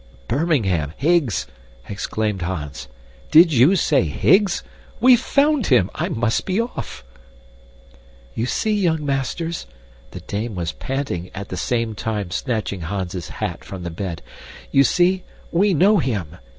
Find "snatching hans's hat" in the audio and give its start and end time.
12.31-13.63